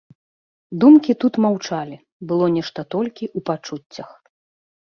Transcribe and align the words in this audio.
Думкі 0.83 1.15
тут 1.25 1.33
маўчалі, 1.45 1.95
было 2.31 2.45
нешта 2.57 2.79
толькі 2.97 3.25
ў 3.37 3.47
пачуццях. 3.51 4.09